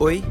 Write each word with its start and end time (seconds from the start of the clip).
Oi, 0.00 0.22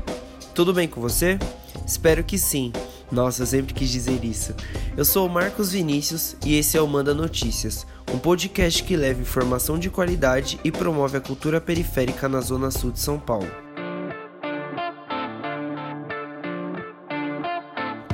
tudo 0.55 0.73
bem 0.73 0.87
com 0.87 1.01
você? 1.01 1.37
Espero 1.85 2.23
que 2.23 2.37
sim. 2.37 2.71
Nossa, 3.11 3.41
eu 3.41 3.45
sempre 3.45 3.73
quis 3.73 3.89
dizer 3.89 4.23
isso. 4.23 4.55
Eu 4.95 5.03
sou 5.03 5.27
o 5.27 5.29
Marcos 5.29 5.73
Vinícius 5.73 6.37
e 6.45 6.57
esse 6.57 6.77
é 6.77 6.81
o 6.81 6.87
Manda 6.87 7.13
Notícias, 7.13 7.85
um 8.13 8.17
podcast 8.17 8.81
que 8.81 8.95
leva 8.95 9.19
informação 9.19 9.77
de 9.77 9.89
qualidade 9.89 10.57
e 10.63 10.71
promove 10.71 11.17
a 11.17 11.21
cultura 11.21 11.59
periférica 11.59 12.29
na 12.29 12.39
Zona 12.39 12.71
Sul 12.71 12.91
de 12.91 12.99
São 13.01 13.19
Paulo. 13.19 13.51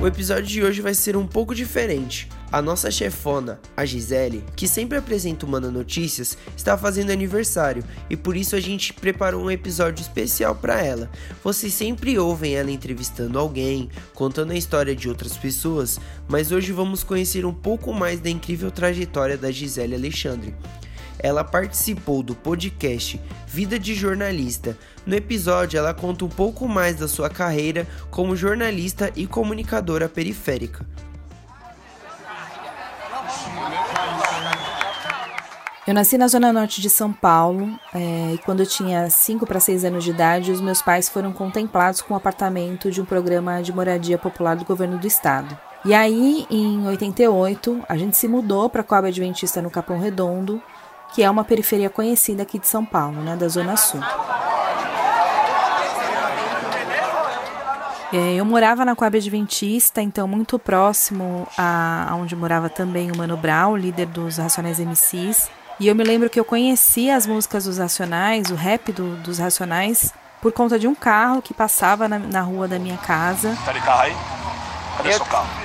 O 0.02 0.06
episódio 0.08 0.46
de 0.46 0.60
hoje 0.60 0.82
vai 0.82 0.92
ser 0.92 1.16
um 1.16 1.26
pouco 1.26 1.54
diferente. 1.54 2.28
A 2.54 2.62
nossa 2.62 2.88
chefona, 2.88 3.58
a 3.76 3.84
Gisele, 3.84 4.44
que 4.54 4.68
sempre 4.68 4.96
apresenta 4.96 5.44
o 5.44 5.48
Manda 5.48 5.72
Notícias, 5.72 6.38
está 6.56 6.78
fazendo 6.78 7.10
aniversário 7.10 7.82
e 8.08 8.16
por 8.16 8.36
isso 8.36 8.54
a 8.54 8.60
gente 8.60 8.92
preparou 8.92 9.42
um 9.42 9.50
episódio 9.50 10.00
especial 10.00 10.54
para 10.54 10.80
ela. 10.80 11.10
Vocês 11.42 11.74
sempre 11.74 12.16
ouvem 12.16 12.54
ela 12.54 12.70
entrevistando 12.70 13.40
alguém, 13.40 13.90
contando 14.14 14.52
a 14.52 14.56
história 14.56 14.94
de 14.94 15.08
outras 15.08 15.36
pessoas, 15.36 15.98
mas 16.28 16.52
hoje 16.52 16.70
vamos 16.70 17.02
conhecer 17.02 17.44
um 17.44 17.52
pouco 17.52 17.92
mais 17.92 18.20
da 18.20 18.30
incrível 18.30 18.70
trajetória 18.70 19.36
da 19.36 19.50
Gisele 19.50 19.96
Alexandre. 19.96 20.54
Ela 21.18 21.42
participou 21.42 22.22
do 22.22 22.36
podcast 22.36 23.20
Vida 23.48 23.80
de 23.80 23.96
Jornalista. 23.96 24.78
No 25.04 25.16
episódio, 25.16 25.76
ela 25.76 25.92
conta 25.92 26.24
um 26.24 26.28
pouco 26.28 26.68
mais 26.68 26.94
da 27.00 27.08
sua 27.08 27.28
carreira 27.28 27.84
como 28.12 28.36
jornalista 28.36 29.10
e 29.16 29.26
comunicadora 29.26 30.08
periférica. 30.08 30.86
Eu 35.86 35.92
nasci 35.92 36.16
na 36.16 36.28
zona 36.28 36.52
norte 36.52 36.80
de 36.80 36.88
São 36.88 37.12
Paulo 37.12 37.78
é, 37.94 38.32
e 38.34 38.38
quando 38.38 38.60
eu 38.60 38.66
tinha 38.66 39.10
5 39.10 39.46
para 39.46 39.60
6 39.60 39.84
anos 39.84 40.02
de 40.02 40.10
idade, 40.10 40.50
os 40.50 40.60
meus 40.60 40.80
pais 40.80 41.08
foram 41.08 41.32
contemplados 41.32 42.00
com 42.00 42.14
o 42.14 42.14
um 42.14 42.16
apartamento 42.16 42.90
de 42.90 43.02
um 43.02 43.04
programa 43.04 43.62
de 43.62 43.72
moradia 43.72 44.16
popular 44.16 44.56
do 44.56 44.64
governo 44.64 44.98
do 44.98 45.06
estado. 45.06 45.58
E 45.84 45.92
aí, 45.92 46.46
em 46.50 46.86
88, 46.86 47.84
a 47.86 47.96
gente 47.98 48.16
se 48.16 48.26
mudou 48.26 48.70
para 48.70 48.80
a 48.80 48.84
Coab 48.84 49.08
Adventista 49.08 49.60
no 49.60 49.70
Capão 49.70 49.98
Redondo 49.98 50.62
que 51.14 51.22
é 51.22 51.30
uma 51.30 51.44
periferia 51.44 51.88
conhecida 51.88 52.42
aqui 52.42 52.58
de 52.58 52.66
São 52.66 52.84
Paulo, 52.84 53.22
né, 53.22 53.36
da 53.36 53.46
Zona 53.46 53.76
Sul. 53.76 54.00
É, 58.12 58.34
eu 58.34 58.44
morava 58.44 58.84
na 58.84 58.96
Coab 58.96 59.16
Adventista, 59.16 60.02
então 60.02 60.26
muito 60.26 60.58
próximo 60.58 61.46
a, 61.56 62.08
a 62.10 62.16
onde 62.16 62.34
morava 62.34 62.68
também 62.68 63.12
o 63.12 63.16
Mano 63.16 63.36
Brown, 63.36 63.76
líder 63.76 64.06
dos 64.06 64.38
Racionais 64.38 64.80
MCs. 64.80 65.48
E 65.80 65.88
eu 65.88 65.94
me 65.94 66.04
lembro 66.04 66.30
que 66.30 66.38
eu 66.38 66.44
conhecia 66.44 67.16
as 67.16 67.26
músicas 67.26 67.64
dos 67.64 67.78
Racionais, 67.78 68.50
o 68.50 68.54
rap 68.54 68.92
do, 68.92 69.16
dos 69.16 69.38
Racionais, 69.38 70.12
por 70.40 70.52
conta 70.52 70.78
de 70.78 70.86
um 70.86 70.94
carro 70.94 71.42
que 71.42 71.52
passava 71.52 72.08
na, 72.08 72.18
na 72.18 72.40
rua 72.42 72.68
da 72.68 72.78
minha 72.78 72.96
casa. 72.96 73.56
Tá 73.64 73.72
de 73.72 73.80
carro 73.80 74.02
aí? 74.02 74.14
Cadê 74.96 75.08
eu, 75.08 75.14
seu 75.14 75.26
carro? 75.26 75.64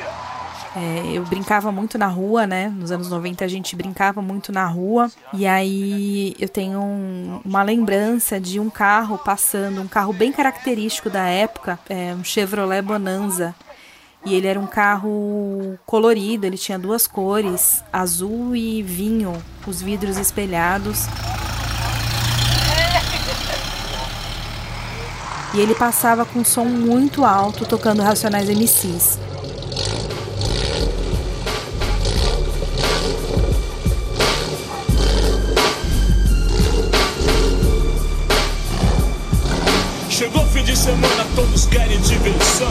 É, 0.75 1.11
eu 1.13 1.25
brincava 1.25 1.71
muito 1.71 1.97
na 1.97 2.07
rua, 2.07 2.45
né? 2.45 2.69
Nos 2.69 2.91
anos 2.91 3.09
90 3.09 3.43
a 3.43 3.47
gente 3.47 3.75
brincava 3.75 4.21
muito 4.21 4.51
na 4.51 4.65
rua. 4.65 5.11
E 5.33 5.45
aí 5.47 6.35
eu 6.39 6.47
tenho 6.47 6.79
um, 6.79 7.41
uma 7.43 7.63
lembrança 7.63 8.39
de 8.39 8.59
um 8.59 8.69
carro 8.69 9.17
passando, 9.17 9.81
um 9.81 9.87
carro 9.87 10.13
bem 10.13 10.31
característico 10.31 11.09
da 11.09 11.27
época, 11.27 11.79
é, 11.89 12.13
um 12.13 12.23
Chevrolet 12.23 12.81
Bonanza. 12.81 13.55
E 14.25 14.35
ele 14.35 14.47
era 14.47 14.59
um 14.59 14.67
carro 14.67 15.79
colorido, 15.85 16.45
ele 16.45 16.57
tinha 16.57 16.77
duas 16.77 17.07
cores, 17.07 17.83
azul 17.91 18.55
e 18.55 18.83
vinho, 18.83 19.33
os 19.65 19.81
vidros 19.81 20.17
espelhados. 20.17 21.05
E 25.53 25.59
ele 25.59 25.73
passava 25.73 26.25
com 26.25 26.39
um 26.39 26.45
som 26.45 26.65
muito 26.65 27.25
alto, 27.25 27.65
tocando 27.65 28.03
Racionais 28.03 28.49
MCs. 28.49 29.17
Todos 41.39 41.65
querem 41.67 41.97
diversão. 42.01 42.67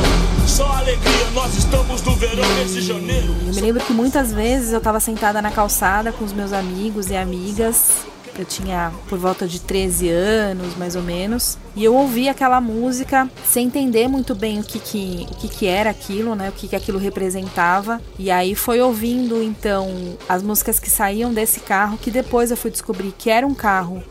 Só 0.47 0.67
alegria, 0.67 1.31
nós 1.33 1.55
estamos 1.57 2.03
no 2.03 2.15
verão 2.17 2.47
nesse 2.57 2.83
janeiro. 2.83 3.35
Eu 3.47 3.55
me 3.55 3.61
lembro 3.63 3.83
que 3.83 3.95
muitas 3.95 4.31
vezes 4.31 4.73
eu 4.73 4.79
estava 4.79 5.01
sentada 5.01 5.41
na 5.41 5.51
calçada 5.51 6.13
com 6.13 6.23
os 6.23 6.35
meus 6.35 6.53
amigos 6.53 7.09
e 7.09 7.17
amigas. 7.17 7.93
Eu 8.39 8.45
tinha 8.45 8.93
por 9.09 9.19
volta 9.19 9.49
de 9.49 9.59
13 9.59 10.11
anos, 10.11 10.77
mais 10.77 10.97
ou 10.97 11.03
menos. 11.03 11.57
E 11.75 11.83
eu 11.83 11.95
ouvia 11.95 12.33
aquela 12.33 12.61
música 12.61 13.29
sem 13.43 13.67
entender 13.67 14.07
muito 14.07 14.35
bem 14.35 14.61
o 14.61 14.63
que, 14.63 14.79
que, 14.79 15.27
o 15.31 15.35
que, 15.37 15.49
que 15.49 15.67
era 15.67 15.89
aquilo, 15.89 16.35
né? 16.35 16.51
O 16.51 16.53
que, 16.53 16.69
que 16.69 16.77
aquilo 16.77 16.99
representava. 16.99 18.03
E 18.19 18.31
aí 18.31 18.55
foi 18.55 18.83
ouvindo, 18.83 19.43
então, 19.43 19.89
as 20.29 20.43
músicas 20.43 20.79
que 20.79 20.91
saíam 20.91 21.33
desse 21.33 21.61
carro, 21.61 21.97
que 21.97 22.11
depois 22.11 22.51
eu 22.51 22.57
fui 22.57 22.71
descobrir 22.71 23.15
que 23.17 23.31
era 23.31 23.47
um 23.47 23.55
carro 23.55 24.03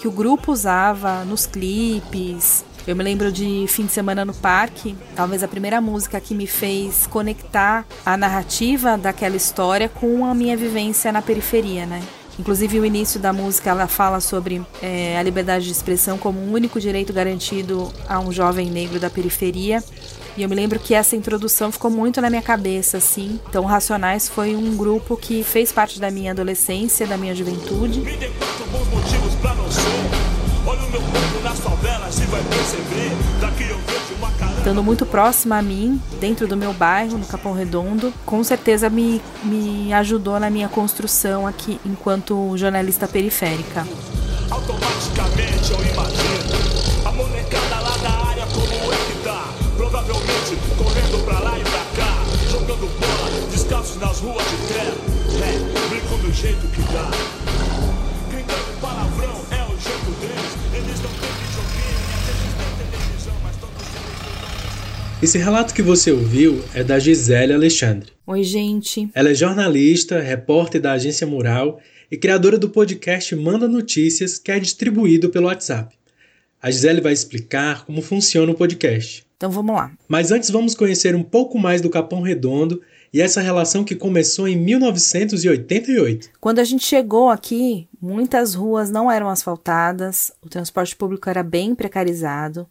que 0.00 0.08
o 0.08 0.12
grupo 0.12 0.50
usava 0.52 1.24
nos 1.24 1.44
clipes, 1.44 2.64
eu 2.90 2.96
me 2.96 3.04
lembro 3.04 3.30
de 3.30 3.66
fim 3.68 3.84
de 3.84 3.92
semana 3.92 4.24
no 4.24 4.32
parque, 4.32 4.96
talvez 5.14 5.42
a 5.42 5.48
primeira 5.48 5.78
música 5.78 6.18
que 6.18 6.34
me 6.34 6.46
fez 6.46 7.06
conectar 7.06 7.86
a 8.04 8.16
narrativa 8.16 8.96
daquela 8.96 9.36
história 9.36 9.90
com 9.90 10.24
a 10.24 10.34
minha 10.34 10.56
vivência 10.56 11.12
na 11.12 11.20
periferia, 11.20 11.84
né? 11.84 12.02
Inclusive, 12.38 12.80
o 12.80 12.86
início 12.86 13.20
da 13.20 13.30
música 13.30 13.68
ela 13.68 13.86
fala 13.86 14.20
sobre 14.20 14.62
é, 14.80 15.18
a 15.18 15.22
liberdade 15.22 15.66
de 15.66 15.72
expressão 15.72 16.16
como 16.16 16.40
um 16.40 16.52
único 16.52 16.80
direito 16.80 17.12
garantido 17.12 17.92
a 18.08 18.20
um 18.20 18.32
jovem 18.32 18.70
negro 18.70 18.98
da 18.98 19.10
periferia. 19.10 19.84
E 20.34 20.42
eu 20.42 20.48
me 20.48 20.54
lembro 20.54 20.78
que 20.78 20.94
essa 20.94 21.16
introdução 21.16 21.70
ficou 21.70 21.90
muito 21.90 22.20
na 22.22 22.30
minha 22.30 22.40
cabeça, 22.40 22.96
assim. 22.96 23.38
Então, 23.50 23.64
Racionais 23.64 24.28
foi 24.28 24.54
um 24.54 24.76
grupo 24.76 25.16
que 25.16 25.42
fez 25.42 25.72
parte 25.72 26.00
da 26.00 26.10
minha 26.12 26.30
adolescência, 26.30 27.06
da 27.06 27.18
minha 27.18 27.34
juventude. 27.34 28.00
Me 28.00 28.16
dê 28.16 28.28
quatro 28.28 28.64
bons 28.66 28.86
motivos 28.86 29.34
pra 29.42 29.54
não 29.54 29.70
ser 29.70 30.28
Olha 30.68 30.80
o 30.82 30.90
meu 30.90 31.00
e 31.00 31.37
vai 32.28 32.42
perceber. 32.44 33.10
Daqui 33.40 33.68
eu 33.68 33.78
vejo 33.78 34.14
uma 34.18 34.30
caramba. 34.32 34.58
Estando 34.58 34.82
muito 34.82 35.06
próxima 35.06 35.58
a 35.58 35.62
mim, 35.62 36.00
dentro 36.20 36.46
do 36.46 36.56
meu 36.56 36.72
bairro, 36.72 37.18
no 37.18 37.26
Capão 37.26 37.52
Redondo, 37.52 38.12
com 38.24 38.42
certeza 38.44 38.88
me, 38.90 39.20
me 39.42 39.92
ajudou 39.94 40.38
na 40.38 40.50
minha 40.50 40.68
construção 40.68 41.46
aqui 41.46 41.80
enquanto 41.84 42.56
jornalista 42.56 43.08
periférica. 43.08 43.86
Automaticamente 44.50 45.72
eu 45.72 45.78
imagino 45.78 47.06
a 47.06 47.12
molecada 47.12 47.80
lá 47.80 47.96
da 47.98 48.28
área 48.28 48.46
como 48.46 48.92
é 48.92 48.96
que 48.96 49.24
tá. 49.24 49.48
Provavelmente 49.76 50.56
correndo 50.76 51.24
pra 51.24 51.38
lá 51.38 51.58
e 51.58 51.62
pra 51.62 52.04
cá, 52.04 52.14
jogando 52.50 52.88
bola, 52.98 53.50
descalços 53.50 53.96
nas 53.96 54.18
ruas 54.20 54.44
de 54.44 54.56
terra. 54.74 54.94
É, 55.44 55.88
brinco 55.88 56.16
do 56.18 56.32
jeito 56.32 56.66
que 56.68 56.82
dá. 56.92 57.10
Gritando 58.30 58.80
palavrão, 58.80 59.40
é 59.50 59.64
o 59.64 59.78
jeito 59.80 60.20
deles. 60.20 60.58
Esse 65.20 65.36
relato 65.36 65.74
que 65.74 65.82
você 65.82 66.12
ouviu 66.12 66.62
é 66.72 66.84
da 66.84 66.96
Gisele 66.96 67.52
Alexandre. 67.52 68.12
Oi, 68.24 68.44
gente. 68.44 69.10
Ela 69.12 69.30
é 69.30 69.34
jornalista, 69.34 70.20
repórter 70.20 70.80
da 70.80 70.92
agência 70.92 71.26
Mural 71.26 71.80
e 72.08 72.16
criadora 72.16 72.56
do 72.56 72.70
podcast 72.70 73.34
Manda 73.34 73.66
Notícias, 73.66 74.38
que 74.38 74.52
é 74.52 74.60
distribuído 74.60 75.28
pelo 75.28 75.46
WhatsApp. 75.46 75.92
A 76.62 76.70
Gisele 76.70 77.00
vai 77.00 77.12
explicar 77.12 77.84
como 77.84 78.00
funciona 78.00 78.52
o 78.52 78.54
podcast. 78.54 79.26
Então 79.36 79.50
vamos 79.50 79.74
lá. 79.74 79.90
Mas 80.06 80.30
antes 80.30 80.50
vamos 80.50 80.76
conhecer 80.76 81.16
um 81.16 81.24
pouco 81.24 81.58
mais 81.58 81.80
do 81.80 81.90
Capão 81.90 82.20
Redondo 82.22 82.80
e 83.12 83.20
essa 83.20 83.40
relação 83.40 83.82
que 83.82 83.96
começou 83.96 84.46
em 84.46 84.56
1988. 84.56 86.30
Quando 86.40 86.60
a 86.60 86.64
gente 86.64 86.84
chegou 86.86 87.28
aqui, 87.28 87.88
muitas 88.00 88.54
ruas 88.54 88.88
não 88.88 89.10
eram 89.10 89.28
asfaltadas, 89.28 90.30
o 90.40 90.48
transporte 90.48 90.94
público 90.94 91.28
era 91.28 91.42
bem 91.42 91.74
precarizado 91.74 92.68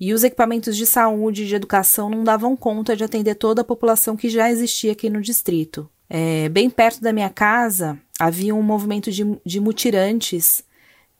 e 0.00 0.12
os 0.12 0.24
equipamentos 0.24 0.76
de 0.76 0.86
saúde 0.86 1.44
e 1.44 1.46
de 1.46 1.54
educação 1.54 2.10
não 2.10 2.24
davam 2.24 2.56
conta 2.56 2.96
de 2.96 3.04
atender 3.04 3.34
toda 3.34 3.62
a 3.62 3.64
população 3.64 4.16
que 4.16 4.28
já 4.28 4.50
existia 4.50 4.92
aqui 4.92 5.08
no 5.08 5.20
distrito. 5.20 5.88
É, 6.08 6.48
bem 6.48 6.68
perto 6.68 7.00
da 7.00 7.12
minha 7.12 7.30
casa 7.30 7.98
havia 8.18 8.54
um 8.54 8.62
movimento 8.62 9.10
de, 9.10 9.24
de 9.44 9.60
mutirantes 9.60 10.64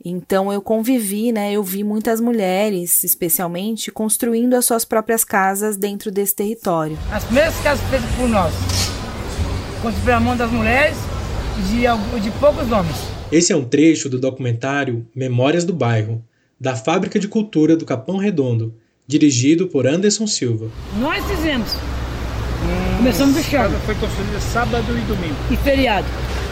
então 0.03 0.53
eu 0.53 0.61
convivi, 0.61 1.33
né? 1.33 1.53
Eu 1.53 1.63
vi 1.63 1.83
muitas 1.83 2.21
mulheres, 2.21 3.03
especialmente, 3.05 3.91
construindo 3.91 4.53
as 4.53 4.67
suas 4.67 4.85
próprias 4.85 5.25
casas 5.25 5.79
dentro 5.79 6.11
desse 6.11 6.35
território. 6.35 6.99
As 7.11 7.25
primeiras 7.25 7.55
casas 7.63 7.89
feitas 7.89 8.11
por 8.11 8.29
nós, 8.29 8.53
construídas 9.81 10.05
pela 10.05 10.21
mão 10.21 10.37
das 10.37 10.51
mulheres 10.51 10.97
e 11.59 11.63
de, 11.63 12.21
de 12.21 12.31
poucos 12.39 12.71
homens. 12.71 12.97
Esse 13.33 13.53
é 13.53 13.57
um 13.57 13.65
trecho 13.65 14.11
do 14.11 14.21
documentário 14.21 15.07
Memórias 15.15 15.65
do 15.65 15.73
Bairro, 15.73 16.23
da 16.65 16.75
Fábrica 16.75 17.21
de 17.21 17.29
Cultura 17.29 17.77
do 17.77 17.85
Capão 17.85 18.17
Redondo, 18.17 18.75
dirigido 19.07 19.69
por 19.69 19.87
Anderson 19.87 20.27
Silva. 20.27 20.71
Nós 20.99 21.23
fizemos. 21.27 21.75
Hum, 21.75 22.97
Começamos 22.97 23.35
do 23.35 23.43
chão. 23.43 23.71
Foi 23.85 23.95
construída 23.95 24.41
sábado 24.41 24.97
e 24.97 25.01
domingo. 25.03 25.37
E 25.51 25.57
feriado 25.59 26.09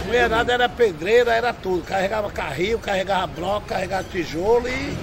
mulherada 0.07 0.53
era 0.53 0.69
pedreira, 0.69 1.33
era 1.33 1.55
tudo. 1.55 1.83
Carregava 1.85 2.31
carrinho, 2.31 2.79
carregava 2.79 3.27
bloco, 3.29 3.67
carregava 3.67 4.05
tijolo 4.05 4.69
e 4.69 4.95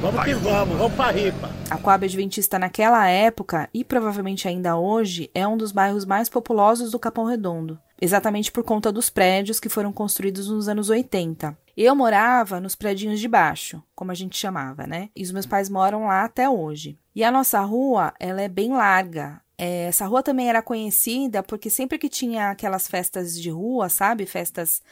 Vamos 0.00 0.24
que 0.24 0.34
vamos, 0.34 0.76
vamos 0.76 0.94
pra 0.94 1.10
ripa. 1.10 1.50
A 1.70 1.76
Coab 1.78 2.04
Adventista 2.04 2.58
naquela 2.58 3.08
época, 3.08 3.68
e 3.72 3.82
provavelmente 3.82 4.46
ainda 4.46 4.76
hoje, 4.76 5.30
é 5.34 5.46
um 5.46 5.56
dos 5.56 5.72
bairros 5.72 6.04
mais 6.04 6.28
populosos 6.28 6.90
do 6.90 6.98
Capão 6.98 7.24
Redondo. 7.24 7.78
Exatamente 8.00 8.52
por 8.52 8.64
conta 8.64 8.92
dos 8.92 9.08
prédios 9.08 9.58
que 9.60 9.68
foram 9.68 9.92
construídos 9.92 10.48
nos 10.48 10.68
anos 10.68 10.90
80. 10.90 11.56
Eu 11.76 11.96
morava 11.96 12.60
nos 12.60 12.74
prédios 12.74 13.18
de 13.18 13.26
baixo, 13.26 13.82
como 13.94 14.10
a 14.10 14.14
gente 14.14 14.36
chamava, 14.36 14.86
né? 14.86 15.10
E 15.14 15.22
os 15.22 15.32
meus 15.32 15.46
pais 15.46 15.68
moram 15.68 16.06
lá 16.06 16.24
até 16.24 16.48
hoje. 16.48 16.98
E 17.14 17.24
a 17.24 17.30
nossa 17.30 17.60
rua, 17.60 18.12
ela 18.20 18.40
é 18.40 18.48
bem 18.48 18.72
larga. 18.72 19.40
É, 19.58 19.84
essa 19.84 20.06
rua 20.06 20.22
também 20.22 20.48
era 20.48 20.62
conhecida 20.62 21.42
porque 21.42 21.70
sempre 21.70 21.98
que 21.98 22.08
tinha 22.08 22.50
aquelas 22.50 22.86
festas 22.88 23.40
de 23.40 23.50
rua, 23.50 23.88
sabe? 23.88 24.26
Festas 24.26 24.82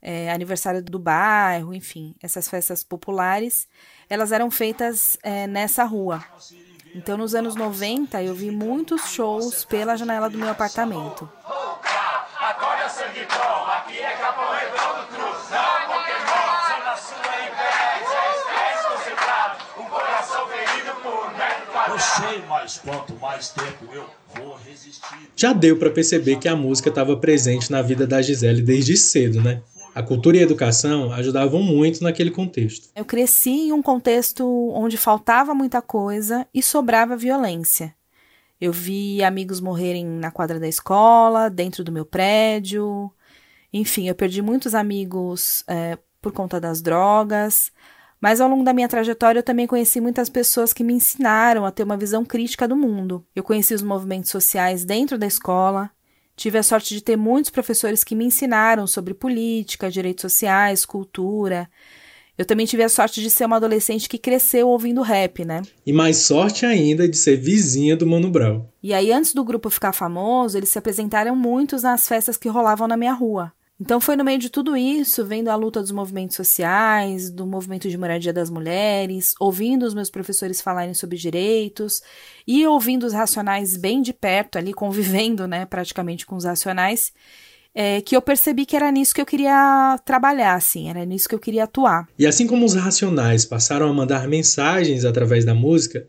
é, 0.00 0.30
aniversário 0.30 0.82
do 0.82 0.98
bairro, 0.98 1.74
enfim, 1.74 2.14
essas 2.22 2.48
festas 2.48 2.82
populares, 2.84 3.68
elas 4.08 4.32
eram 4.32 4.50
feitas 4.50 5.18
é, 5.22 5.46
nessa 5.46 5.84
rua. 5.84 6.24
Então, 6.94 7.16
nos 7.16 7.34
anos 7.34 7.54
90, 7.54 8.22
eu 8.22 8.34
vi 8.34 8.50
muitos 8.50 9.10
shows 9.10 9.64
pela 9.64 9.96
janela 9.96 10.30
do 10.30 10.38
meu 10.38 10.48
apartamento. 10.48 11.30
Mas 22.68 22.76
quanto 22.76 23.14
mais 23.14 23.48
tempo 23.48 23.86
eu 23.94 24.04
vou 24.34 24.54
resistir. 24.56 25.30
Já 25.34 25.54
deu 25.54 25.78
para 25.78 25.90
perceber 25.90 26.36
que 26.36 26.46
a 26.46 26.54
música 26.54 26.90
estava 26.90 27.16
presente 27.16 27.72
na 27.72 27.80
vida 27.80 28.06
da 28.06 28.20
Gisele 28.20 28.60
desde 28.60 28.94
cedo, 28.94 29.40
né? 29.40 29.62
A 29.94 30.02
cultura 30.02 30.36
e 30.36 30.40
a 30.40 30.42
educação 30.42 31.10
ajudavam 31.10 31.62
muito 31.62 32.04
naquele 32.04 32.30
contexto. 32.30 32.90
Eu 32.94 33.06
cresci 33.06 33.68
em 33.68 33.72
um 33.72 33.80
contexto 33.80 34.44
onde 34.74 34.98
faltava 34.98 35.54
muita 35.54 35.80
coisa 35.80 36.46
e 36.52 36.62
sobrava 36.62 37.16
violência. 37.16 37.94
Eu 38.60 38.70
vi 38.70 39.24
amigos 39.24 39.60
morrerem 39.60 40.04
na 40.04 40.30
quadra 40.30 40.60
da 40.60 40.68
escola, 40.68 41.48
dentro 41.48 41.82
do 41.82 41.90
meu 41.90 42.04
prédio. 42.04 43.10
Enfim, 43.72 44.08
eu 44.08 44.14
perdi 44.14 44.42
muitos 44.42 44.74
amigos 44.74 45.64
é, 45.66 45.96
por 46.20 46.32
conta 46.32 46.60
das 46.60 46.82
drogas. 46.82 47.72
Mas 48.20 48.40
ao 48.40 48.48
longo 48.48 48.64
da 48.64 48.72
minha 48.72 48.88
trajetória 48.88 49.38
eu 49.38 49.44
também 49.44 49.66
conheci 49.66 50.00
muitas 50.00 50.28
pessoas 50.28 50.72
que 50.72 50.82
me 50.82 50.92
ensinaram 50.92 51.64
a 51.64 51.70
ter 51.70 51.84
uma 51.84 51.96
visão 51.96 52.24
crítica 52.24 52.66
do 52.66 52.76
mundo. 52.76 53.24
Eu 53.34 53.44
conheci 53.44 53.74
os 53.74 53.82
movimentos 53.82 54.30
sociais 54.30 54.84
dentro 54.84 55.16
da 55.16 55.26
escola, 55.26 55.90
Tive 56.38 56.56
a 56.56 56.62
sorte 56.62 56.94
de 56.94 57.02
ter 57.02 57.16
muitos 57.16 57.50
professores 57.50 58.04
que 58.04 58.14
me 58.14 58.24
ensinaram 58.24 58.86
sobre 58.86 59.12
política, 59.12 59.90
direitos 59.90 60.22
sociais, 60.22 60.84
cultura. 60.84 61.68
Eu 62.38 62.44
também 62.44 62.64
tive 62.64 62.84
a 62.84 62.88
sorte 62.88 63.20
de 63.20 63.28
ser 63.28 63.44
uma 63.44 63.56
adolescente 63.56 64.08
que 64.08 64.16
cresceu 64.16 64.68
ouvindo 64.68 65.02
rap, 65.02 65.44
né? 65.44 65.62
E 65.84 65.92
mais 65.92 66.18
sorte 66.18 66.64
ainda 66.64 67.08
de 67.08 67.16
ser 67.16 67.36
vizinha 67.36 67.96
do 67.96 68.06
Mano 68.06 68.30
Brown. 68.30 68.64
E 68.80 68.94
aí, 68.94 69.10
antes 69.10 69.34
do 69.34 69.42
grupo 69.42 69.68
ficar 69.68 69.92
famoso, 69.92 70.56
eles 70.56 70.68
se 70.68 70.78
apresentaram 70.78 71.34
muitos 71.34 71.82
nas 71.82 72.06
festas 72.06 72.36
que 72.36 72.48
rolavam 72.48 72.86
na 72.86 72.96
minha 72.96 73.12
rua. 73.12 73.52
Então 73.80 74.00
foi 74.00 74.16
no 74.16 74.24
meio 74.24 74.40
de 74.40 74.50
tudo 74.50 74.76
isso, 74.76 75.24
vendo 75.24 75.48
a 75.48 75.54
luta 75.54 75.80
dos 75.80 75.92
movimentos 75.92 76.34
sociais, 76.34 77.30
do 77.30 77.46
movimento 77.46 77.88
de 77.88 77.96
moradia 77.96 78.32
das 78.32 78.50
mulheres, 78.50 79.34
ouvindo 79.38 79.86
os 79.86 79.94
meus 79.94 80.10
professores 80.10 80.60
falarem 80.60 80.94
sobre 80.94 81.16
direitos 81.16 82.02
e 82.44 82.66
ouvindo 82.66 83.06
os 83.06 83.12
racionais 83.12 83.76
bem 83.76 84.02
de 84.02 84.12
perto, 84.12 84.58
ali 84.58 84.72
convivendo, 84.74 85.46
né, 85.46 85.64
praticamente 85.64 86.26
com 86.26 86.34
os 86.34 86.44
racionais, 86.44 87.12
é, 87.72 88.00
que 88.00 88.16
eu 88.16 88.20
percebi 88.20 88.66
que 88.66 88.74
era 88.74 88.90
nisso 88.90 89.14
que 89.14 89.20
eu 89.20 89.26
queria 89.26 89.96
trabalhar, 90.04 90.54
assim, 90.54 90.90
era 90.90 91.04
nisso 91.04 91.28
que 91.28 91.34
eu 91.36 91.38
queria 91.38 91.62
atuar. 91.62 92.08
E 92.18 92.26
assim 92.26 92.48
como 92.48 92.64
os 92.64 92.74
racionais 92.74 93.44
passaram 93.44 93.88
a 93.88 93.92
mandar 93.92 94.26
mensagens 94.26 95.04
através 95.04 95.44
da 95.44 95.54
música, 95.54 96.04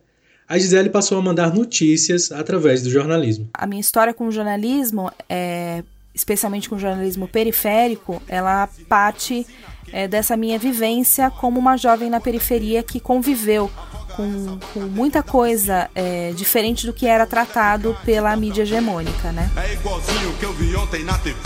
a 0.47 0.57
Gisele 0.57 0.89
passou 0.89 1.19
a 1.19 1.21
mandar 1.21 1.53
notícias 1.53 2.31
através 2.31 2.81
do 2.81 2.89
jornalismo. 2.89 3.47
A 3.53 3.67
minha 3.67 3.79
história 3.79 4.11
com 4.11 4.25
o 4.25 4.31
jornalismo 4.31 5.11
é 5.29 5.83
especialmente 6.19 6.69
com 6.69 6.77
jornalismo 6.77 7.27
periférico, 7.27 8.21
ela 8.27 8.69
parte 8.87 9.47
é, 9.91 10.07
dessa 10.07 10.37
minha 10.37 10.59
vivência 10.59 11.31
como 11.31 11.59
uma 11.59 11.77
jovem 11.77 12.09
na 12.09 12.19
periferia 12.19 12.83
que 12.83 12.99
conviveu 12.99 13.71
com, 14.15 14.59
com 14.73 14.81
muita 14.81 15.23
coisa 15.23 15.89
é, 15.95 16.31
diferente 16.33 16.85
do 16.85 16.93
que 16.93 17.07
era 17.07 17.25
tratado 17.25 17.97
pela 18.05 18.35
mídia 18.35 18.63
hegemônica, 18.63 19.31
né? 19.31 19.49
É 19.55 19.73
igualzinho 19.73 20.33
que 20.39 20.45
eu 20.45 20.53
vi 20.53 20.75
ontem 20.75 21.03
na 21.03 21.17
TV. 21.17 21.39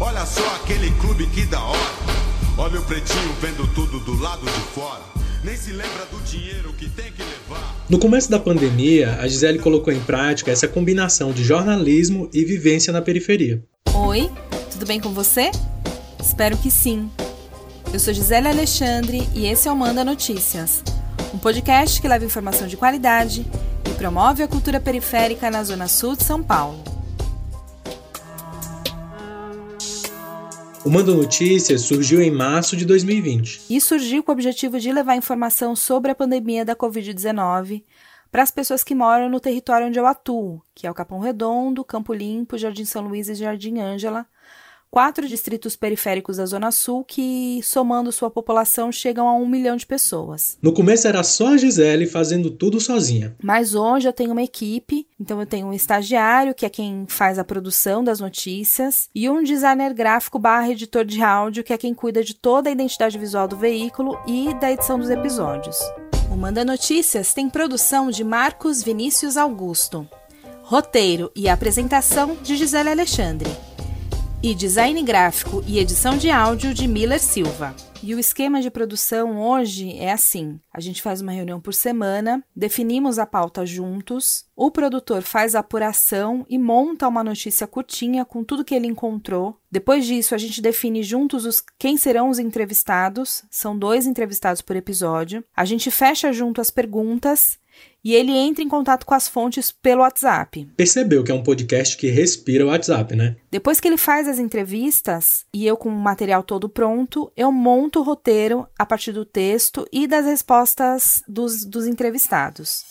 Olha 0.00 0.24
só 0.24 0.56
aquele 0.56 0.90
clube 1.00 1.26
que 1.26 1.44
da 1.46 1.62
hora. 1.62 1.78
Olha 2.56 2.80
o 2.80 2.84
pretinho 2.84 3.32
vendo 3.40 3.66
tudo 3.74 3.98
do 4.00 4.20
lado 4.20 4.44
de 4.44 4.60
fora 4.72 5.14
nem 5.44 5.56
se 5.58 5.72
lembra 5.72 6.06
do 6.06 6.18
dinheiro 6.22 6.72
que 6.72 6.88
tem 6.88 7.12
que 7.12 7.22
levar. 7.22 7.33
No 7.88 7.98
começo 7.98 8.30
da 8.30 8.38
pandemia, 8.38 9.18
a 9.20 9.28
Gisele 9.28 9.58
colocou 9.58 9.92
em 9.92 10.00
prática 10.00 10.50
essa 10.50 10.66
combinação 10.66 11.32
de 11.32 11.44
jornalismo 11.44 12.30
e 12.32 12.44
vivência 12.44 12.92
na 12.92 13.02
periferia. 13.02 13.62
Oi, 13.92 14.30
tudo 14.70 14.86
bem 14.86 15.00
com 15.00 15.10
você? 15.10 15.50
Espero 16.18 16.56
que 16.56 16.70
sim. 16.70 17.10
Eu 17.92 18.00
sou 18.00 18.14
Gisele 18.14 18.48
Alexandre 18.48 19.28
e 19.34 19.46
esse 19.46 19.68
é 19.68 19.72
o 19.72 19.76
Manda 19.76 20.02
Notícias, 20.02 20.82
um 21.32 21.38
podcast 21.38 22.00
que 22.00 22.08
leva 22.08 22.24
informação 22.24 22.66
de 22.66 22.76
qualidade 22.76 23.46
e 23.88 23.94
promove 23.94 24.42
a 24.42 24.48
cultura 24.48 24.80
periférica 24.80 25.50
na 25.50 25.62
Zona 25.62 25.86
Sul 25.86 26.16
de 26.16 26.24
São 26.24 26.42
Paulo. 26.42 26.93
O 30.84 30.90
Manda 30.90 31.14
Notícias 31.14 31.80
surgiu 31.80 32.20
em 32.20 32.30
março 32.30 32.76
de 32.76 32.84
2020. 32.84 33.62
E 33.70 33.80
surgiu 33.80 34.22
com 34.22 34.30
o 34.30 34.34
objetivo 34.34 34.78
de 34.78 34.92
levar 34.92 35.16
informação 35.16 35.74
sobre 35.74 36.10
a 36.10 36.14
pandemia 36.14 36.62
da 36.62 36.76
Covid-19 36.76 37.82
para 38.30 38.42
as 38.42 38.50
pessoas 38.50 38.84
que 38.84 38.94
moram 38.94 39.30
no 39.30 39.40
território 39.40 39.86
onde 39.86 39.98
eu 39.98 40.06
atuo, 40.06 40.60
que 40.74 40.86
é 40.86 40.90
o 40.90 40.94
Capão 40.94 41.20
Redondo, 41.20 41.82
Campo 41.86 42.12
Limpo, 42.12 42.58
Jardim 42.58 42.84
São 42.84 43.00
Luís 43.08 43.30
e 43.30 43.34
Jardim 43.34 43.78
Ângela, 43.78 44.26
quatro 44.94 45.26
distritos 45.26 45.74
periféricos 45.74 46.36
da 46.36 46.46
Zona 46.46 46.70
Sul 46.70 47.02
que, 47.02 47.58
somando 47.64 48.12
sua 48.12 48.30
população, 48.30 48.92
chegam 48.92 49.26
a 49.26 49.34
um 49.34 49.44
milhão 49.44 49.76
de 49.76 49.84
pessoas. 49.84 50.56
No 50.62 50.72
começo 50.72 51.08
era 51.08 51.24
só 51.24 51.48
a 51.48 51.56
Gisele 51.56 52.06
fazendo 52.06 52.48
tudo 52.48 52.78
sozinha. 52.78 53.34
Mas 53.42 53.74
hoje 53.74 54.06
eu 54.06 54.12
tenho 54.12 54.30
uma 54.30 54.44
equipe, 54.44 55.04
então 55.18 55.40
eu 55.40 55.46
tenho 55.46 55.66
um 55.66 55.72
estagiário, 55.72 56.54
que 56.54 56.64
é 56.64 56.68
quem 56.68 57.06
faz 57.08 57.40
a 57.40 57.44
produção 57.44 58.04
das 58.04 58.20
notícias, 58.20 59.08
e 59.12 59.28
um 59.28 59.42
designer 59.42 59.92
gráfico 59.92 60.38
barra 60.38 60.70
editor 60.70 61.04
de 61.04 61.20
áudio, 61.20 61.64
que 61.64 61.72
é 61.72 61.76
quem 61.76 61.92
cuida 61.92 62.22
de 62.22 62.32
toda 62.32 62.68
a 62.68 62.72
identidade 62.72 63.18
visual 63.18 63.48
do 63.48 63.56
veículo 63.56 64.16
e 64.28 64.54
da 64.60 64.70
edição 64.70 64.96
dos 64.96 65.10
episódios. 65.10 65.76
O 66.30 66.36
Manda 66.36 66.64
Notícias 66.64 67.34
tem 67.34 67.50
produção 67.50 68.12
de 68.12 68.22
Marcos 68.22 68.80
Vinícius 68.80 69.36
Augusto. 69.36 70.08
Roteiro 70.62 71.32
e 71.34 71.48
apresentação 71.48 72.36
de 72.44 72.54
Gisele 72.54 72.90
Alexandre 72.90 73.50
e 74.44 74.54
design 74.54 75.02
gráfico 75.02 75.64
e 75.66 75.78
edição 75.78 76.18
de 76.18 76.30
áudio 76.30 76.74
de 76.74 76.86
Miller 76.86 77.18
Silva. 77.18 77.74
E 78.02 78.14
o 78.14 78.18
esquema 78.18 78.60
de 78.60 78.70
produção 78.70 79.40
hoje 79.40 79.96
é 79.96 80.12
assim: 80.12 80.60
a 80.70 80.82
gente 80.82 81.00
faz 81.00 81.22
uma 81.22 81.32
reunião 81.32 81.58
por 81.58 81.72
semana, 81.72 82.44
definimos 82.54 83.18
a 83.18 83.24
pauta 83.24 83.64
juntos, 83.64 84.44
o 84.54 84.70
produtor 84.70 85.22
faz 85.22 85.54
a 85.54 85.60
apuração 85.60 86.44
e 86.46 86.58
monta 86.58 87.08
uma 87.08 87.24
notícia 87.24 87.66
curtinha 87.66 88.22
com 88.22 88.44
tudo 88.44 88.66
que 88.66 88.74
ele 88.74 88.86
encontrou. 88.86 89.58
Depois 89.70 90.04
disso, 90.04 90.34
a 90.34 90.38
gente 90.38 90.60
define 90.60 91.02
juntos 91.02 91.46
os, 91.46 91.64
quem 91.78 91.96
serão 91.96 92.28
os 92.28 92.38
entrevistados, 92.38 93.44
são 93.50 93.78
dois 93.78 94.06
entrevistados 94.06 94.60
por 94.60 94.76
episódio. 94.76 95.42
A 95.56 95.64
gente 95.64 95.90
fecha 95.90 96.34
junto 96.34 96.60
as 96.60 96.70
perguntas 96.70 97.58
e 98.04 98.14
ele 98.14 98.32
entra 98.32 98.62
em 98.62 98.68
contato 98.68 99.06
com 99.06 99.14
as 99.14 99.26
fontes 99.26 99.72
pelo 99.72 100.02
WhatsApp. 100.02 100.68
Percebeu 100.76 101.24
que 101.24 101.32
é 101.32 101.34
um 101.34 101.42
podcast 101.42 101.96
que 101.96 102.10
respira 102.10 102.64
o 102.64 102.68
WhatsApp, 102.68 103.16
né? 103.16 103.36
Depois 103.50 103.80
que 103.80 103.88
ele 103.88 103.96
faz 103.96 104.28
as 104.28 104.38
entrevistas 104.38 105.46
e 105.54 105.66
eu 105.66 105.76
com 105.76 105.88
o 105.88 105.92
material 105.92 106.42
todo 106.42 106.68
pronto, 106.68 107.32
eu 107.34 107.50
monto 107.50 108.00
o 108.00 108.02
roteiro 108.02 108.66
a 108.78 108.84
partir 108.84 109.12
do 109.12 109.24
texto 109.24 109.86
e 109.90 110.06
das 110.06 110.26
respostas 110.26 111.22
dos, 111.26 111.64
dos 111.64 111.86
entrevistados. 111.86 112.84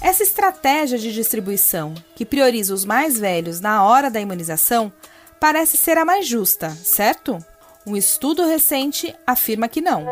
Essa 0.00 0.24
estratégia 0.24 0.98
de 0.98 1.12
distribuição, 1.12 1.94
que 2.16 2.26
prioriza 2.26 2.74
os 2.74 2.84
mais 2.84 3.18
velhos 3.18 3.60
na 3.60 3.84
hora 3.84 4.10
da 4.10 4.20
imunização, 4.20 4.92
parece 5.40 5.76
ser 5.76 5.96
a 5.96 6.04
mais 6.04 6.26
justa, 6.26 6.70
certo? 6.70 7.38
Um 7.86 7.94
estudo 7.96 8.46
recente 8.46 9.14
afirma 9.26 9.68
que 9.68 9.82
não. 9.82 10.06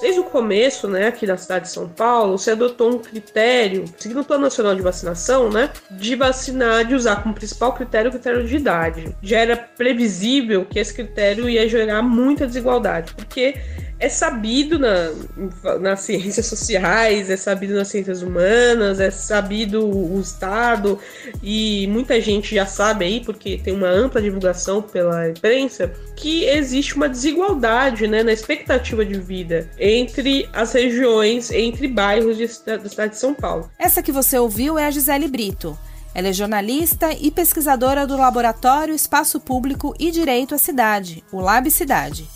Desde 0.00 0.18
o 0.18 0.24
começo, 0.24 0.88
né, 0.88 1.06
aqui 1.06 1.24
na 1.24 1.36
cidade 1.36 1.66
de 1.66 1.70
São 1.70 1.88
Paulo, 1.88 2.36
se 2.36 2.50
adotou 2.50 2.90
um 2.90 2.98
critério, 2.98 3.84
seguindo 3.96 4.20
o 4.20 4.24
Plano 4.24 4.42
Nacional 4.42 4.74
de 4.74 4.82
Vacinação, 4.82 5.48
né, 5.48 5.70
de 5.90 6.16
vacinar, 6.16 6.84
de 6.84 6.96
usar 6.96 7.22
como 7.22 7.32
principal 7.32 7.72
critério 7.74 8.08
o 8.08 8.12
critério 8.12 8.44
de 8.44 8.56
idade. 8.56 9.16
Já 9.22 9.38
era 9.38 9.56
previsível 9.56 10.64
que 10.64 10.80
esse 10.80 10.92
critério 10.92 11.48
ia 11.48 11.68
gerar 11.68 12.02
muita 12.02 12.44
desigualdade, 12.44 13.14
porque 13.14 13.54
é 14.02 14.08
sabido 14.08 14.80
na, 14.80 15.12
nas 15.80 16.00
ciências 16.00 16.46
sociais, 16.46 17.30
é 17.30 17.36
sabido 17.36 17.72
nas 17.72 17.86
ciências 17.86 18.20
humanas, 18.20 18.98
é 18.98 19.12
sabido 19.12 19.88
o 19.88 20.20
Estado, 20.20 20.98
e 21.40 21.86
muita 21.86 22.20
gente 22.20 22.52
já 22.52 22.66
sabe 22.66 23.04
aí, 23.04 23.20
porque 23.20 23.60
tem 23.62 23.72
uma 23.72 23.88
ampla 23.88 24.20
divulgação 24.20 24.82
pela 24.82 25.30
imprensa, 25.30 25.92
que 26.16 26.44
existe 26.46 26.96
uma 26.96 27.08
desigualdade 27.12 28.08
né, 28.08 28.22
na 28.24 28.32
expectativa 28.32 29.04
de 29.04 29.18
vida 29.20 29.70
entre 29.78 30.48
as 30.52 30.72
regiões, 30.72 31.50
entre 31.50 31.86
bairros 31.86 32.36
de, 32.36 32.46
do 32.46 32.86
estado 32.86 33.10
de 33.10 33.18
São 33.18 33.34
Paulo. 33.34 33.70
Essa 33.78 34.02
que 34.02 34.10
você 34.10 34.38
ouviu 34.38 34.78
é 34.78 34.86
a 34.86 34.90
Gisele 34.90 35.28
Brito. 35.28 35.78
Ela 36.14 36.28
é 36.28 36.32
jornalista 36.32 37.12
e 37.12 37.30
pesquisadora 37.30 38.06
do 38.06 38.16
Laboratório 38.16 38.94
Espaço 38.94 39.38
Público 39.38 39.94
e 39.98 40.10
Direito 40.10 40.54
à 40.54 40.58
Cidade, 40.58 41.22
o 41.32 41.40
Lab 41.40 41.70
Cidade. 41.70 42.26